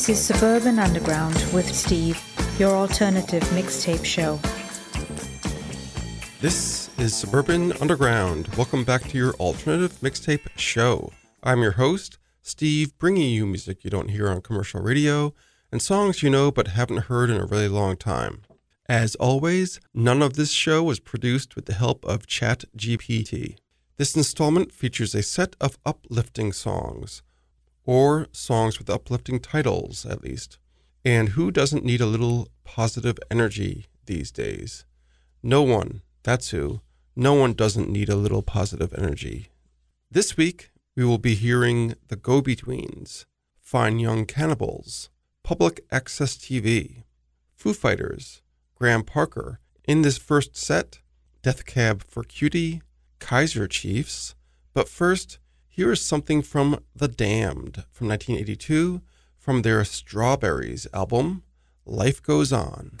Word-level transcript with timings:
This 0.00 0.08
is 0.08 0.24
Suburban 0.24 0.78
Underground 0.78 1.34
with 1.52 1.74
Steve, 1.74 2.18
your 2.58 2.70
alternative 2.70 3.42
mixtape 3.50 4.02
show. 4.02 4.40
This 6.40 6.88
is 6.98 7.14
Suburban 7.14 7.74
Underground. 7.82 8.48
Welcome 8.56 8.82
back 8.82 9.02
to 9.08 9.18
your 9.18 9.34
alternative 9.34 9.98
mixtape 10.00 10.48
show. 10.56 11.12
I'm 11.42 11.60
your 11.60 11.72
host, 11.72 12.16
Steve, 12.40 12.96
bringing 12.96 13.28
you 13.28 13.44
music 13.44 13.84
you 13.84 13.90
don't 13.90 14.08
hear 14.08 14.30
on 14.30 14.40
commercial 14.40 14.80
radio 14.80 15.34
and 15.70 15.82
songs 15.82 16.22
you 16.22 16.30
know 16.30 16.50
but 16.50 16.68
haven't 16.68 17.04
heard 17.10 17.28
in 17.28 17.36
a 17.36 17.44
really 17.44 17.68
long 17.68 17.98
time. 17.98 18.40
As 18.88 19.16
always, 19.16 19.80
none 19.92 20.22
of 20.22 20.32
this 20.32 20.52
show 20.52 20.82
was 20.82 20.98
produced 20.98 21.56
with 21.56 21.66
the 21.66 21.74
help 21.74 22.06
of 22.06 22.26
ChatGPT. 22.26 23.58
This 23.98 24.16
installment 24.16 24.72
features 24.72 25.14
a 25.14 25.22
set 25.22 25.56
of 25.60 25.76
uplifting 25.84 26.54
songs, 26.54 27.20
or 27.84 28.28
songs 28.32 28.78
with 28.78 28.90
uplifting 28.90 29.40
titles, 29.40 30.06
at 30.06 30.22
least. 30.22 30.58
And 31.04 31.30
who 31.30 31.50
doesn't 31.50 31.84
need 31.84 32.00
a 32.00 32.06
little 32.06 32.48
positive 32.64 33.18
energy 33.30 33.86
these 34.06 34.30
days? 34.30 34.84
No 35.42 35.62
one, 35.62 36.02
that's 36.22 36.50
who. 36.50 36.80
No 37.16 37.34
one 37.34 37.54
doesn't 37.54 37.88
need 37.88 38.08
a 38.08 38.16
little 38.16 38.42
positive 38.42 38.94
energy. 38.96 39.48
This 40.10 40.36
week, 40.36 40.70
we 40.96 41.04
will 41.04 41.18
be 41.18 41.34
hearing 41.34 41.94
The 42.08 42.16
Go 42.16 42.42
Betweens, 42.42 43.24
Fine 43.58 43.98
Young 43.98 44.26
Cannibals, 44.26 45.10
Public 45.42 45.84
Access 45.90 46.36
TV, 46.36 47.04
Foo 47.56 47.72
Fighters, 47.72 48.42
Graham 48.74 49.02
Parker. 49.02 49.60
In 49.84 50.02
this 50.02 50.18
first 50.18 50.56
set, 50.56 51.00
Death 51.42 51.66
Cab 51.66 52.04
for 52.06 52.22
Cutie, 52.22 52.82
Kaiser 53.18 53.66
Chiefs. 53.66 54.34
But 54.72 54.88
first, 54.88 55.38
here 55.70 55.92
is 55.92 56.00
something 56.00 56.42
from 56.42 56.80
The 56.94 57.06
Damned 57.06 57.84
from 57.92 58.08
1982 58.08 59.02
from 59.38 59.62
their 59.62 59.84
Strawberries 59.84 60.88
album, 60.92 61.44
Life 61.86 62.20
Goes 62.20 62.52
On. 62.52 62.98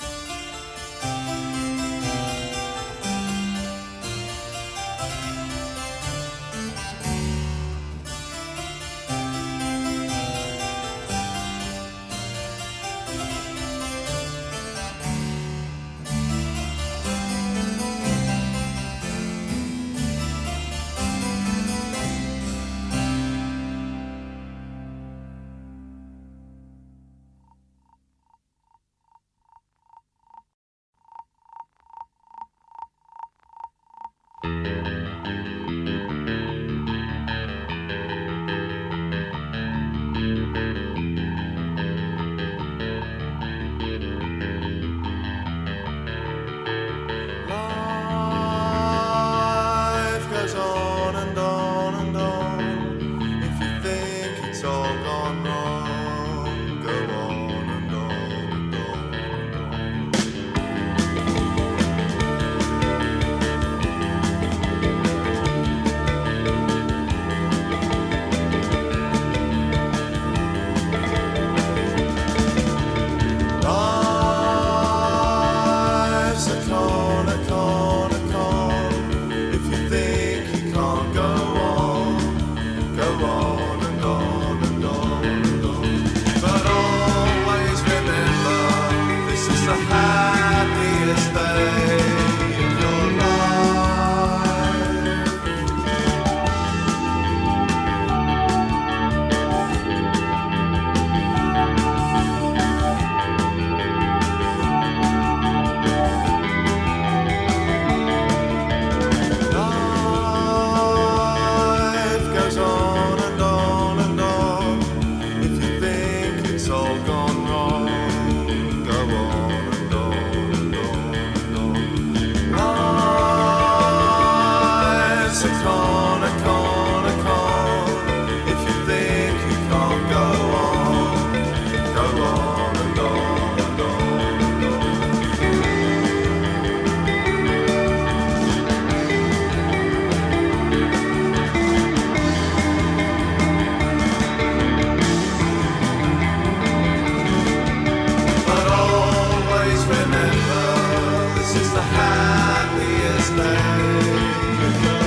night. 153.36 154.99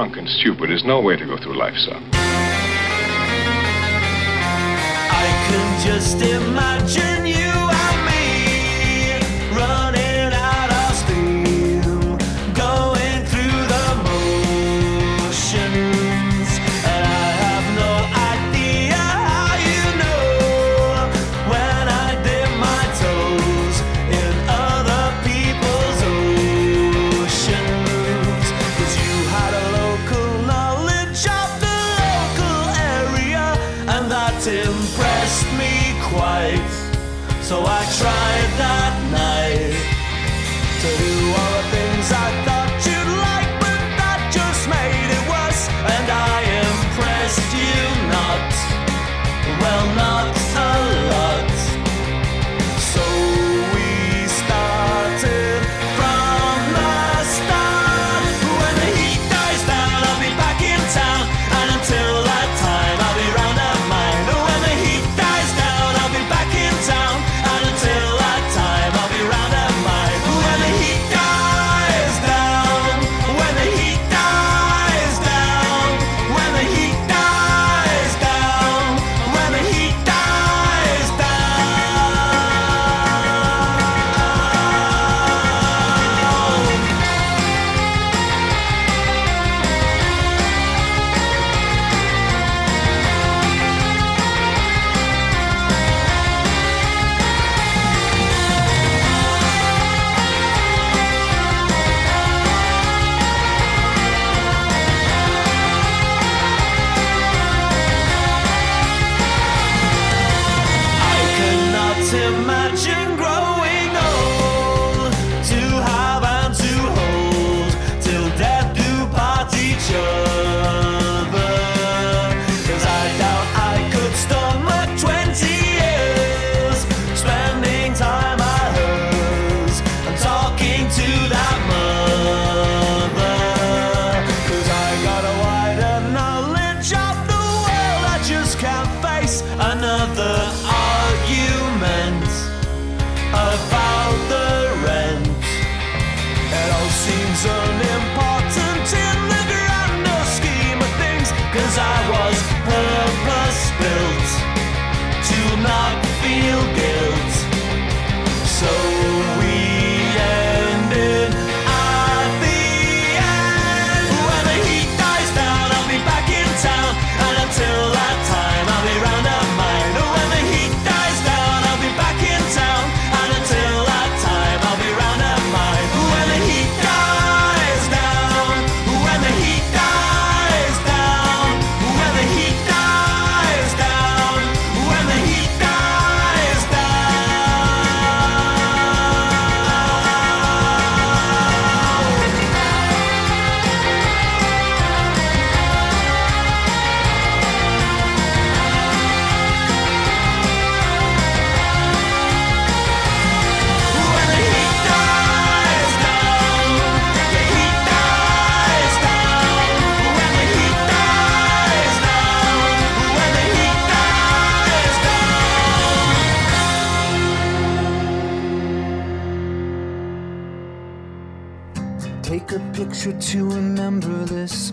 drunk 0.00 0.16
and 0.16 0.26
stupid 0.30 0.70
is 0.70 0.82
no 0.82 0.98
way 0.98 1.14
to 1.14 1.26
go 1.26 1.36
through 1.36 1.58
life, 1.58 1.76
son. 1.76 2.02
I 5.12 5.26
can 5.46 5.86
just 5.86 6.22
imagine 6.22 7.26
you. 7.26 7.49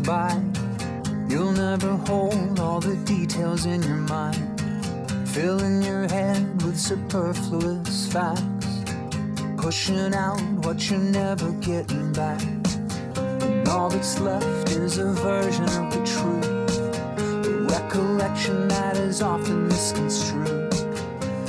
by. 0.08 0.42
You'll 1.28 1.52
never 1.52 1.98
hold 2.08 2.62
all 2.62 2.80
the 2.80 2.96
details 3.04 3.66
in 3.66 3.84
your 3.84 4.04
mind, 4.16 4.62
filling 5.28 5.82
your 5.82 6.08
head 6.08 6.64
with 6.64 6.80
superfluous 6.80 8.08
facts, 8.08 8.86
pushing 9.58 10.14
out 10.14 10.40
what 10.64 10.90
you're 10.90 10.98
never 10.98 11.52
getting 11.60 12.14
back. 12.14 12.42
And 13.18 13.68
all 13.68 13.90
that's 13.90 14.18
left 14.22 14.72
is 14.72 14.98
a 14.98 15.12
version 15.12 15.66
of 15.66 15.92
the 15.92 16.02
truth, 16.14 16.80
a 17.20 17.68
recollection 17.76 18.70
that 18.70 18.96
is 18.96 19.22
often 19.22 19.68
misconstrued. 19.68 20.74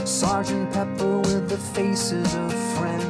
Sergeant 0.04 0.72
Pepper 0.72 1.18
with 1.18 1.48
the 1.48 1.58
faces 1.58 2.34
of 2.34 2.52
friends 2.76 3.07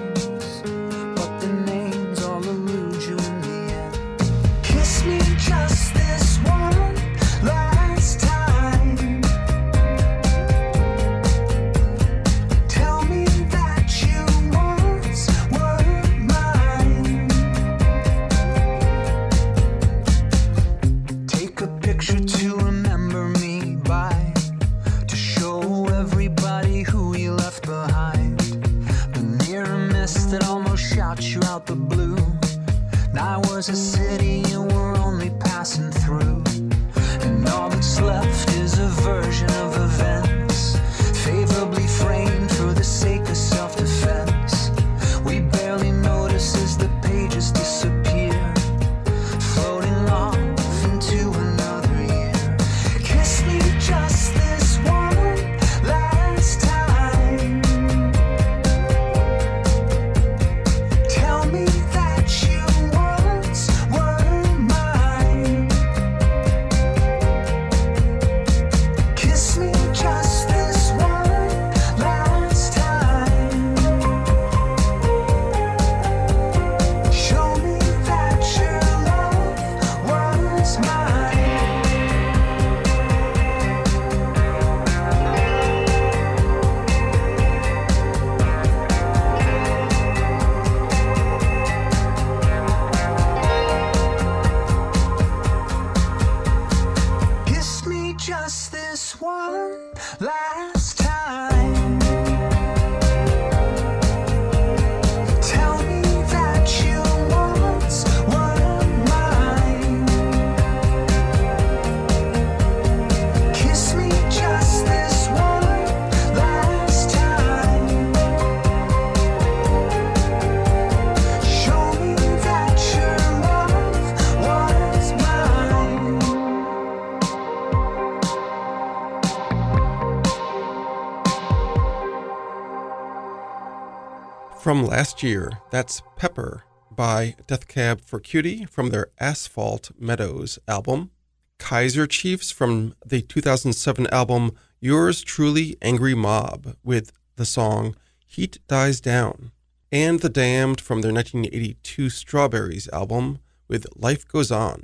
from 134.69 134.85
last 134.85 135.23
year. 135.23 135.51
That's 135.71 136.03
Pepper 136.17 136.65
by 136.91 137.37
Death 137.47 137.69
Cab 137.69 138.03
for 138.03 138.21
Cutie 138.21 138.67
from 138.67 138.91
their 138.91 139.07
Asphalt 139.19 139.93
Meadows 139.99 140.59
album. 140.69 141.11
Kaiser 141.59 142.07
Chiefs 142.07 142.51
from 142.51 142.95
the 143.03 143.23
2007 143.23 144.07
album 144.09 144.51
Yours 144.79 145.23
Truly 145.23 145.79
Angry 145.81 146.15
Mob 146.15 146.77
with 146.85 147.13
the 147.37 147.47
song 147.47 147.97
Heat 148.27 148.59
Dies 148.69 149.01
Down. 149.01 149.53
And 149.91 150.21
The 150.21 150.29
Damned 150.29 150.83
from 150.83 151.01
their 151.01 151.15
1982 151.15 152.11
Strawberries 152.11 152.91
album 152.93 153.39
with 153.69 153.87
Life 153.97 154.29
Goes 154.29 154.53
On. 154.53 154.83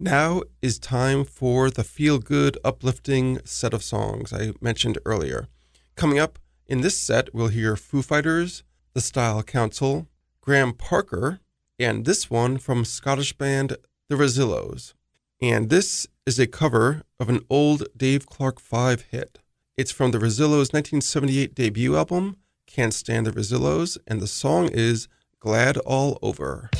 Now 0.00 0.42
is 0.60 0.80
time 0.80 1.24
for 1.24 1.70
the 1.70 1.84
feel 1.84 2.18
good, 2.18 2.58
uplifting 2.64 3.38
set 3.44 3.72
of 3.72 3.84
songs 3.84 4.32
I 4.32 4.54
mentioned 4.60 4.98
earlier. 5.06 5.46
Coming 5.94 6.18
up 6.18 6.40
in 6.66 6.80
this 6.80 6.98
set, 6.98 7.32
we'll 7.32 7.48
hear 7.48 7.76
Foo 7.76 8.02
Fighters, 8.02 8.64
the 8.94 9.00
Style 9.00 9.42
Council, 9.42 10.06
Graham 10.40 10.74
Parker, 10.74 11.40
and 11.78 12.04
this 12.04 12.30
one 12.30 12.58
from 12.58 12.84
Scottish 12.84 13.32
band 13.32 13.76
The 14.08 14.16
Rezillos. 14.16 14.92
And 15.40 15.70
this 15.70 16.06
is 16.26 16.38
a 16.38 16.46
cover 16.46 17.02
of 17.18 17.28
an 17.28 17.40
old 17.48 17.84
Dave 17.96 18.26
Clark 18.26 18.60
5 18.60 19.06
hit. 19.10 19.38
It's 19.76 19.90
from 19.90 20.10
the 20.10 20.18
Rezillos' 20.18 20.72
1978 20.72 21.54
debut 21.54 21.96
album, 21.96 22.36
Can't 22.66 22.94
Stand 22.94 23.26
the 23.26 23.32
Rezillos, 23.32 23.96
and 24.06 24.20
the 24.20 24.26
song 24.26 24.68
is 24.68 25.08
Glad 25.40 25.78
All 25.78 26.18
Over. 26.22 26.70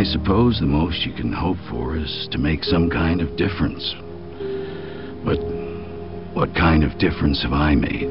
I 0.00 0.04
suppose 0.04 0.58
the 0.58 0.66
most 0.66 1.04
you 1.04 1.12
can 1.12 1.30
hope 1.30 1.58
for 1.68 1.94
is 1.94 2.26
to 2.30 2.38
make 2.38 2.64
some 2.64 2.88
kind 2.88 3.20
of 3.20 3.36
difference. 3.36 3.94
But 5.22 5.36
what 6.32 6.54
kind 6.54 6.84
of 6.84 6.98
difference 6.98 7.42
have 7.42 7.52
I 7.52 7.74
made? 7.74 8.08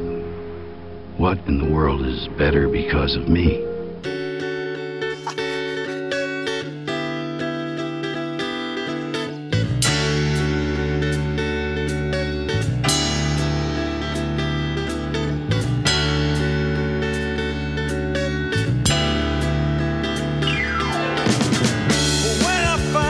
What 1.17 1.39
in 1.47 1.57
the 1.57 1.73
world 1.73 2.05
is 2.05 2.27
better 2.37 2.69
because 2.69 3.15
of 3.15 3.27
me? 3.27 3.68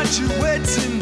graduating 0.10 0.99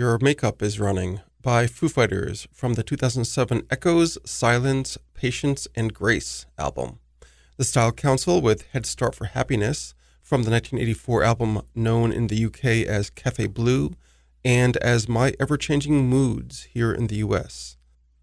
Your 0.00 0.16
Makeup 0.18 0.62
is 0.62 0.80
Running 0.80 1.20
by 1.42 1.66
Foo 1.66 1.86
Fighters 1.86 2.48
from 2.54 2.72
the 2.72 2.82
2007 2.82 3.66
Echoes, 3.68 4.16
Silence, 4.24 4.96
Patience, 5.12 5.68
and 5.74 5.92
Grace 5.92 6.46
album. 6.56 7.00
The 7.58 7.64
Style 7.64 7.92
Council 7.92 8.40
with 8.40 8.66
Head 8.68 8.86
Start 8.86 9.14
for 9.14 9.26
Happiness 9.26 9.92
from 10.22 10.44
the 10.44 10.50
1984 10.50 11.22
album 11.22 11.60
known 11.74 12.12
in 12.12 12.28
the 12.28 12.46
UK 12.46 12.88
as 12.88 13.10
Cafe 13.10 13.48
Bleu 13.48 13.90
and 14.42 14.78
as 14.78 15.06
My 15.06 15.34
Ever 15.38 15.58
Changing 15.58 16.08
Moods 16.08 16.62
here 16.72 16.92
in 16.92 17.08
the 17.08 17.16
US. 17.16 17.76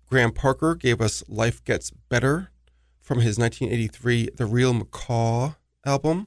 Graham 0.07 0.31
Parker 0.31 0.73
gave 0.73 0.99
us 0.99 1.23
Life 1.27 1.63
Gets 1.63 1.91
Better 1.91 2.49
from 2.99 3.19
his 3.19 3.37
1983 3.37 4.29
The 4.35 4.47
Real 4.47 4.73
Macaw 4.73 5.53
album 5.85 6.25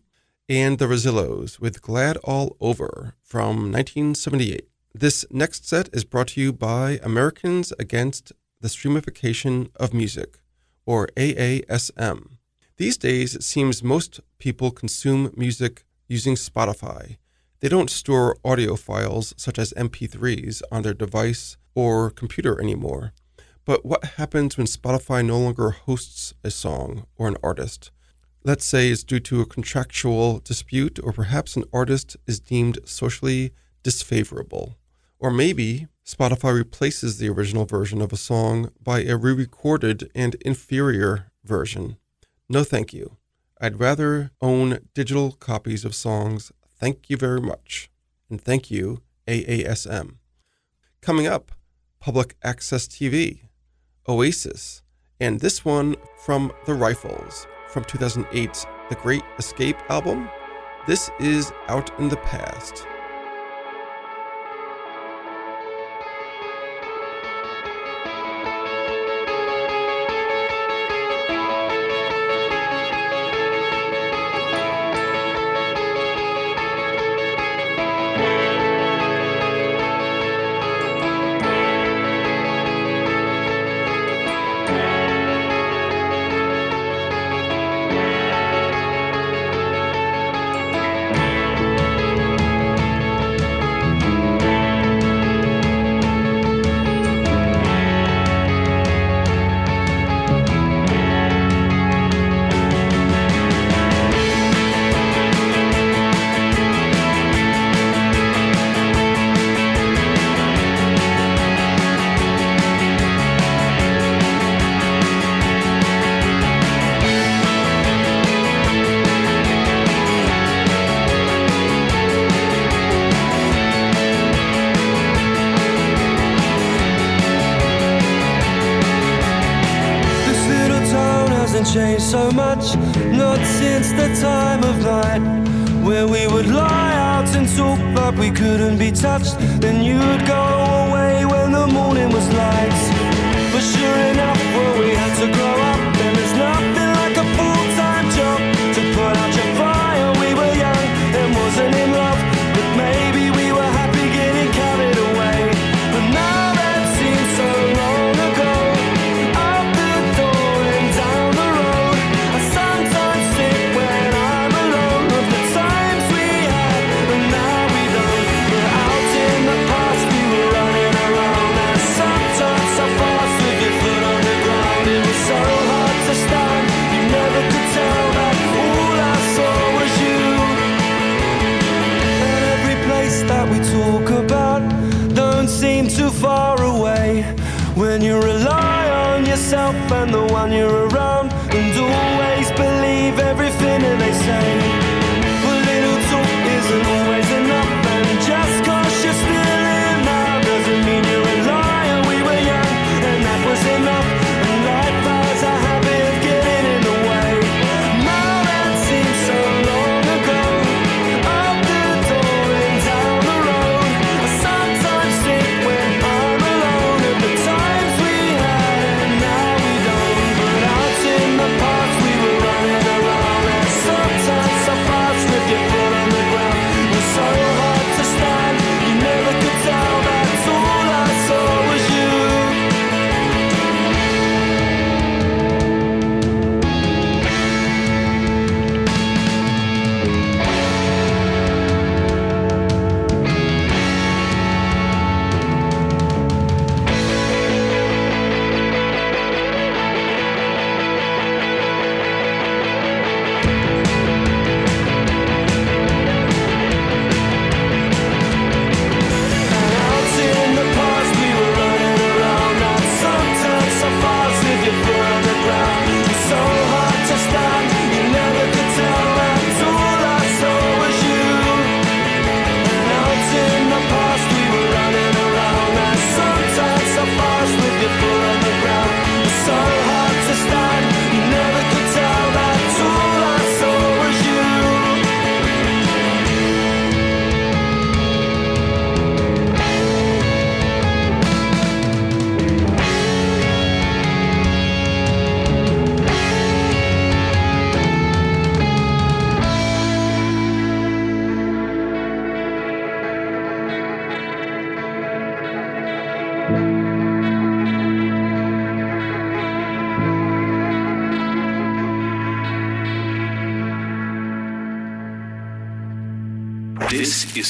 and 0.48 0.78
the 0.78 0.86
Rezillos 0.86 1.58
with 1.58 1.82
Glad 1.82 2.18
All 2.18 2.56
Over 2.60 3.16
from 3.20 3.72
1978. 3.72 4.69
This 4.94 5.24
next 5.30 5.68
set 5.68 5.88
is 5.92 6.04
brought 6.04 6.28
to 6.28 6.40
you 6.40 6.52
by 6.52 6.98
Americans 7.04 7.72
Against 7.78 8.32
the 8.60 8.66
Streamification 8.66 9.70
of 9.76 9.94
Music, 9.94 10.40
or 10.84 11.06
AASM. 11.16 12.38
These 12.76 12.96
days, 12.96 13.36
it 13.36 13.44
seems 13.44 13.84
most 13.84 14.18
people 14.40 14.72
consume 14.72 15.32
music 15.36 15.84
using 16.08 16.34
Spotify. 16.34 17.18
They 17.60 17.68
don't 17.68 17.88
store 17.88 18.36
audio 18.44 18.74
files 18.74 19.32
such 19.36 19.60
as 19.60 19.72
MP3s 19.74 20.60
on 20.72 20.82
their 20.82 20.92
device 20.92 21.56
or 21.76 22.10
computer 22.10 22.60
anymore. 22.60 23.12
But 23.64 23.86
what 23.86 24.16
happens 24.16 24.58
when 24.58 24.66
Spotify 24.66 25.24
no 25.24 25.38
longer 25.38 25.70
hosts 25.70 26.34
a 26.42 26.50
song 26.50 27.06
or 27.16 27.28
an 27.28 27.36
artist? 27.44 27.92
Let's 28.42 28.64
say 28.64 28.90
it's 28.90 29.04
due 29.04 29.20
to 29.20 29.40
a 29.40 29.46
contractual 29.46 30.40
dispute, 30.40 30.98
or 31.00 31.12
perhaps 31.12 31.54
an 31.54 31.64
artist 31.72 32.16
is 32.26 32.40
deemed 32.40 32.80
socially 32.84 33.52
disfavorable. 33.84 34.76
Or 35.20 35.30
maybe 35.30 35.86
Spotify 36.04 36.54
replaces 36.54 37.18
the 37.18 37.28
original 37.28 37.66
version 37.66 38.00
of 38.00 38.12
a 38.12 38.16
song 38.16 38.72
by 38.82 39.02
a 39.02 39.16
re 39.16 39.32
recorded 39.32 40.10
and 40.14 40.34
inferior 40.36 41.30
version. 41.44 41.98
No, 42.48 42.64
thank 42.64 42.92
you. 42.92 43.18
I'd 43.60 43.78
rather 43.78 44.30
own 44.40 44.78
digital 44.94 45.32
copies 45.32 45.84
of 45.84 45.94
songs. 45.94 46.50
Thank 46.80 47.10
you 47.10 47.18
very 47.18 47.40
much. 47.40 47.90
And 48.30 48.40
thank 48.40 48.70
you, 48.70 49.02
AASM. 49.28 50.14
Coming 51.02 51.26
up, 51.26 51.52
Public 52.00 52.34
Access 52.42 52.88
TV, 52.88 53.42
Oasis, 54.08 54.82
and 55.20 55.40
this 55.40 55.64
one 55.66 55.96
from 56.24 56.50
The 56.64 56.74
Rifles 56.74 57.46
from 57.68 57.84
2008's 57.84 58.66
The 58.88 58.96
Great 58.96 59.22
Escape 59.38 59.76
album. 59.90 60.30
This 60.86 61.10
is 61.20 61.52
Out 61.68 61.96
in 62.00 62.08
the 62.08 62.16
Past. 62.16 62.86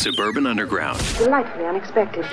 Suburban 0.00 0.46
Underground. 0.46 0.98
Delightfully 1.18 1.66
unexpected. 1.66 2.24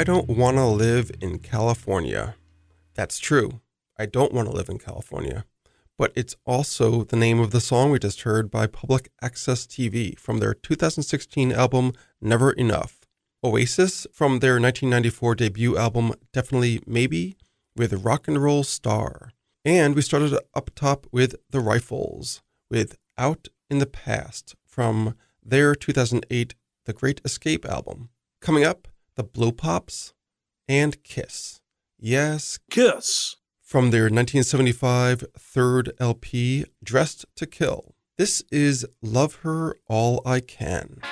I 0.00 0.04
don't 0.04 0.30
want 0.30 0.56
to 0.56 0.64
live 0.64 1.10
in 1.20 1.40
California. 1.40 2.34
That's 2.94 3.18
true. 3.18 3.60
I 3.98 4.06
don't 4.06 4.32
want 4.32 4.48
to 4.48 4.54
live 4.54 4.70
in 4.70 4.78
California. 4.78 5.44
But 5.98 6.12
it's 6.16 6.34
also 6.46 7.04
the 7.04 7.18
name 7.18 7.38
of 7.38 7.50
the 7.50 7.60
song 7.60 7.90
we 7.90 7.98
just 7.98 8.22
heard 8.22 8.50
by 8.50 8.66
Public 8.66 9.10
Access 9.20 9.66
TV 9.66 10.18
from 10.18 10.38
their 10.38 10.54
2016 10.54 11.52
album 11.52 11.92
Never 12.18 12.50
Enough. 12.50 13.00
Oasis 13.44 14.06
from 14.10 14.38
their 14.38 14.58
1994 14.58 15.34
debut 15.34 15.76
album 15.76 16.14
Definitely 16.32 16.80
Maybe 16.86 17.36
with 17.76 18.02
Rock 18.02 18.26
and 18.26 18.42
Roll 18.42 18.64
Star. 18.64 19.32
And 19.66 19.94
we 19.94 20.00
started 20.00 20.32
up 20.54 20.70
top 20.74 21.08
with 21.12 21.34
The 21.50 21.60
Rifles 21.60 22.40
with 22.70 22.96
Out 23.18 23.48
in 23.68 23.80
the 23.80 23.86
Past 23.86 24.54
from 24.64 25.14
their 25.44 25.74
2008 25.74 26.54
The 26.86 26.94
Great 26.94 27.20
Escape 27.22 27.66
album. 27.66 28.08
Coming 28.40 28.64
up, 28.64 28.88
the 29.20 29.24
Blow 29.24 29.52
Pops, 29.52 30.14
and 30.66 31.02
Kiss. 31.04 31.60
Yes, 31.98 32.58
Kiss. 32.70 33.36
From 33.60 33.90
their 33.90 34.04
1975 34.04 35.26
third 35.38 35.92
LP, 36.00 36.64
Dressed 36.82 37.26
to 37.36 37.46
Kill. 37.46 37.94
This 38.16 38.42
is 38.50 38.86
Love 39.02 39.40
Her 39.42 39.76
All 39.88 40.22
I 40.24 40.40
Can. 40.40 41.02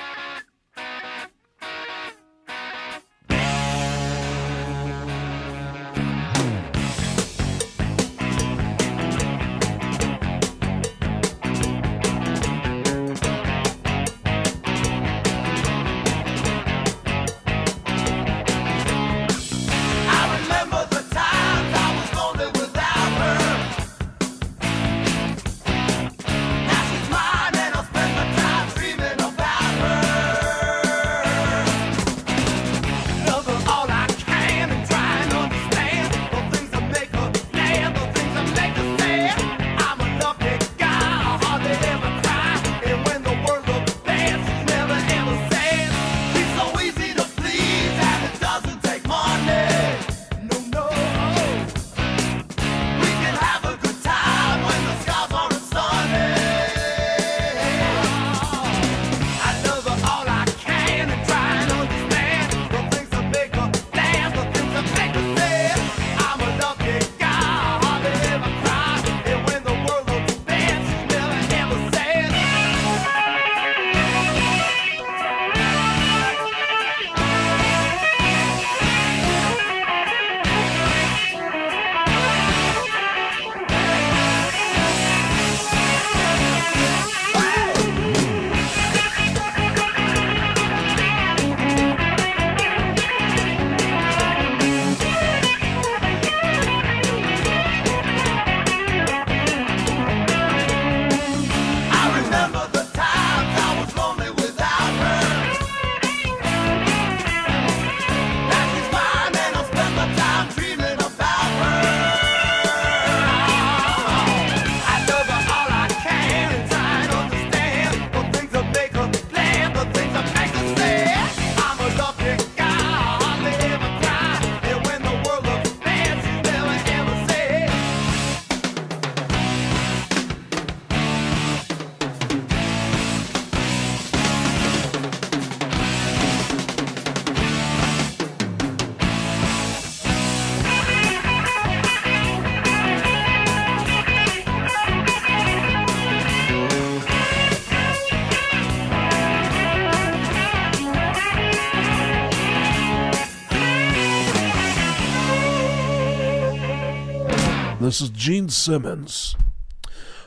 This 157.89 158.01
is 158.01 158.09
Gene 158.11 158.49
Simmons 158.49 159.35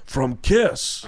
from 0.04 0.38
Kiss. 0.38 1.06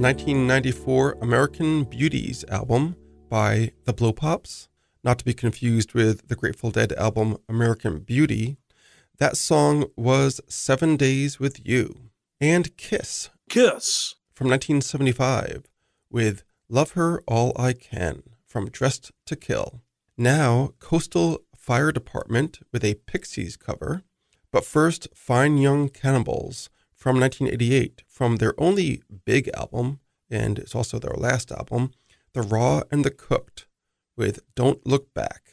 1994 0.00 1.18
American 1.22 1.84
Beauties 1.84 2.44
album 2.48 2.96
by 3.28 3.70
the 3.84 3.92
Blow 3.92 4.12
Pops, 4.12 4.68
not 5.04 5.20
to 5.20 5.24
be 5.24 5.32
confused 5.32 5.94
with 5.94 6.26
the 6.26 6.34
Grateful 6.34 6.72
Dead 6.72 6.92
album 6.94 7.36
American 7.48 8.00
Beauty. 8.00 8.56
That 9.18 9.36
song 9.36 9.84
was 9.96 10.40
Seven 10.48 10.96
Days 10.96 11.38
with 11.38 11.64
You. 11.64 12.10
And 12.40 12.76
Kiss. 12.76 13.30
Kiss. 13.48 14.16
From 14.32 14.48
1975 14.48 15.62
with 16.10 16.42
Love 16.68 16.92
Her 16.92 17.22
All 17.28 17.52
I 17.56 17.72
Can 17.72 18.24
from 18.44 18.70
Dressed 18.70 19.12
to 19.26 19.36
Kill. 19.36 19.80
Now, 20.18 20.72
Coastal 20.80 21.38
Fire 21.56 21.92
Department 21.92 22.58
with 22.72 22.84
a 22.84 22.94
Pixies 23.06 23.56
cover, 23.56 24.02
but 24.50 24.64
first, 24.64 25.06
Fine 25.14 25.58
Young 25.58 25.88
Cannibals 25.88 26.68
from 26.96 27.20
1988 27.20 28.03
from 28.14 28.36
their 28.36 28.54
only 28.58 29.02
big 29.24 29.50
album, 29.56 29.98
and 30.30 30.56
it's 30.56 30.74
also 30.74 31.00
their 31.00 31.16
last 31.16 31.50
album, 31.50 31.90
The 32.32 32.42
Raw 32.42 32.82
and 32.92 33.04
the 33.04 33.10
Cooked, 33.10 33.66
with 34.16 34.38
Don't 34.54 34.86
Look 34.86 35.12
Back. 35.12 35.43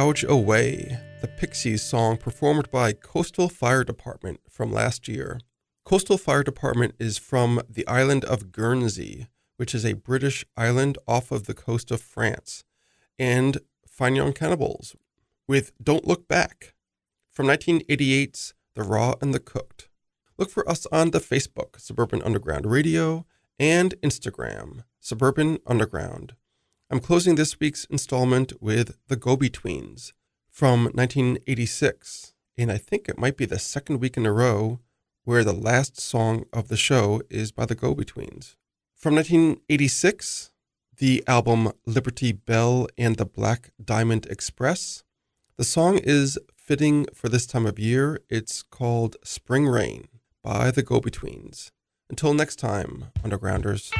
Gouge 0.00 0.24
Away, 0.24 0.98
the 1.20 1.28
Pixies 1.28 1.82
song 1.82 2.16
performed 2.16 2.70
by 2.70 2.94
Coastal 2.94 3.50
Fire 3.50 3.84
Department 3.84 4.40
from 4.48 4.72
last 4.72 5.08
year. 5.08 5.38
Coastal 5.84 6.16
Fire 6.16 6.42
Department 6.42 6.94
is 6.98 7.18
from 7.18 7.60
the 7.68 7.86
island 7.86 8.24
of 8.24 8.50
Guernsey, 8.50 9.26
which 9.58 9.74
is 9.74 9.84
a 9.84 9.92
British 9.92 10.42
island 10.56 10.96
off 11.06 11.30
of 11.30 11.44
the 11.44 11.52
coast 11.52 11.90
of 11.90 12.00
France, 12.00 12.64
and 13.18 13.58
Fine 13.86 14.16
Young 14.16 14.32
Cannibals 14.32 14.96
with 15.46 15.70
Don't 15.82 16.06
Look 16.06 16.26
Back 16.26 16.72
from 17.30 17.46
1988's 17.48 18.54
The 18.74 18.82
Raw 18.82 19.16
and 19.20 19.34
the 19.34 19.38
Cooked. 19.38 19.90
Look 20.38 20.48
for 20.48 20.66
us 20.66 20.86
on 20.90 21.10
the 21.10 21.20
Facebook, 21.20 21.78
Suburban 21.78 22.22
Underground 22.22 22.64
Radio, 22.64 23.26
and 23.58 23.94
Instagram, 24.00 24.84
Suburban 24.98 25.58
Underground. 25.66 26.36
I'm 26.92 26.98
closing 26.98 27.36
this 27.36 27.60
week's 27.60 27.84
installment 27.84 28.60
with 28.60 28.96
The 29.06 29.14
Go 29.14 29.36
Betweens 29.36 30.12
from 30.50 30.86
1986, 30.86 32.34
and 32.58 32.72
I 32.72 32.78
think 32.78 33.08
it 33.08 33.16
might 33.16 33.36
be 33.36 33.44
the 33.44 33.60
second 33.60 34.00
week 34.00 34.16
in 34.16 34.26
a 34.26 34.32
row 34.32 34.80
where 35.22 35.44
the 35.44 35.52
last 35.52 36.00
song 36.00 36.46
of 36.52 36.66
the 36.66 36.76
show 36.76 37.22
is 37.30 37.52
by 37.52 37.64
The 37.64 37.76
Go 37.76 37.94
Betweens. 37.94 38.56
From 38.96 39.14
1986, 39.14 40.50
the 40.98 41.22
album 41.28 41.70
Liberty 41.86 42.32
Bell 42.32 42.88
and 42.98 43.18
the 43.18 43.24
Black 43.24 43.70
Diamond 43.82 44.26
Express. 44.26 45.04
The 45.58 45.64
song 45.64 45.98
is 45.98 46.40
fitting 46.56 47.06
for 47.14 47.28
this 47.28 47.46
time 47.46 47.66
of 47.66 47.78
year. 47.78 48.18
It's 48.28 48.64
called 48.64 49.14
Spring 49.22 49.68
Rain 49.68 50.08
by 50.42 50.72
The 50.72 50.82
Go 50.82 51.00
Betweens. 51.00 51.70
Until 52.08 52.34
next 52.34 52.56
time, 52.56 53.12
Undergrounders. 53.22 53.92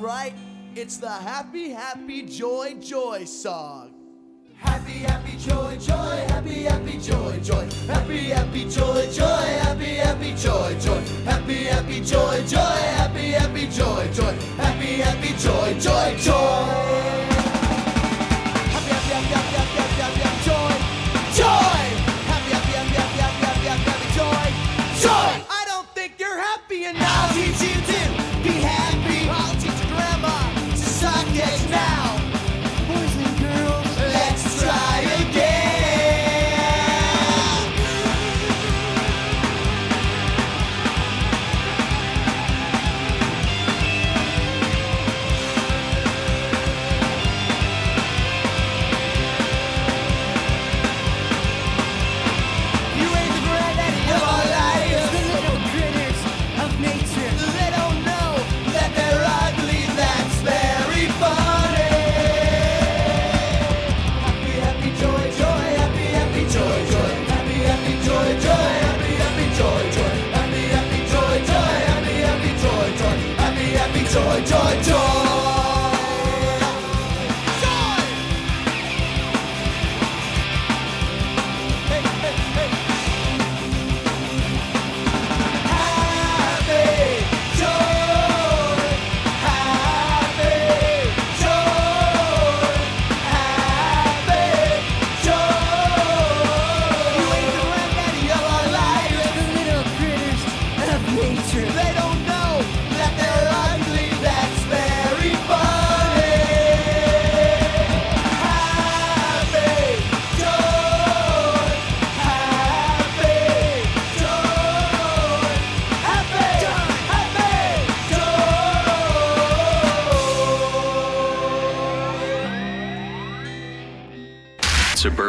right, 0.00 0.34
it's 0.74 0.98
the 0.98 1.10
Happy, 1.10 1.70
Happy, 1.70 2.22
Joy, 2.22 2.76
Joy 2.80 3.24
song. 3.24 3.92
Happy, 4.58 4.92
happy, 4.92 5.36
joy, 5.36 5.76
joy, 5.78 6.16
happy, 6.28 6.62
happy, 6.64 6.98
joy, 6.98 7.38
joy. 7.42 7.68
Happy, 7.86 8.30
happy, 8.30 8.64
joy, 8.64 9.06
joy, 9.12 9.26
happy, 9.26 9.96
happy, 9.96 10.34
joy, 10.34 10.74
joy. 10.80 11.00
Happy, 11.24 11.64
happy, 11.64 12.00
joy, 12.00 12.42
joy, 12.46 12.58
happy, 12.96 13.32
happy, 13.32 13.66
joy, 13.66 14.08
joy. 14.14 14.32
Happy, 14.56 14.86
happy, 15.02 15.28
joy, 15.38 15.78
joy, 15.78 16.16
joy. 16.18 16.55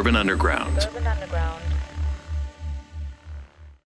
Urban 0.08 0.16
Underground. 0.16 0.97